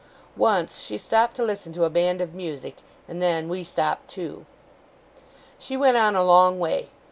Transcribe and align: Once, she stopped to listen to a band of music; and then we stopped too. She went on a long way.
Once, 0.35 0.79
she 0.81 0.97
stopped 0.97 1.35
to 1.35 1.43
listen 1.43 1.71
to 1.71 1.83
a 1.83 1.89
band 1.91 2.21
of 2.21 2.33
music; 2.33 2.77
and 3.07 3.21
then 3.21 3.47
we 3.47 3.63
stopped 3.63 4.09
too. 4.09 4.47
She 5.59 5.77
went 5.77 5.95
on 5.95 6.15
a 6.15 6.23
long 6.23 6.57
way. 6.59 6.89